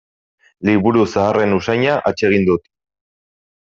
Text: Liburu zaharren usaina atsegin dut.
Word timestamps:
Liburu 0.69 1.05
zaharren 1.17 1.55
usaina 1.61 2.01
atsegin 2.13 2.53
dut. 2.53 2.71